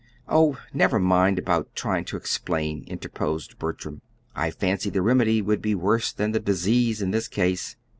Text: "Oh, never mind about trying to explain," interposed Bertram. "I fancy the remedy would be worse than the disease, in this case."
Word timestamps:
"Oh, 0.27 0.57
never 0.73 0.97
mind 0.97 1.37
about 1.37 1.75
trying 1.75 2.05
to 2.05 2.17
explain," 2.17 2.83
interposed 2.87 3.59
Bertram. 3.59 4.01
"I 4.35 4.49
fancy 4.49 4.89
the 4.89 5.03
remedy 5.03 5.43
would 5.43 5.61
be 5.61 5.75
worse 5.75 6.11
than 6.11 6.31
the 6.31 6.39
disease, 6.39 7.03
in 7.03 7.11
this 7.11 7.27
case." 7.27 7.75